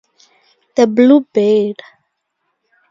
[0.75, 1.79] "The Blue Bird".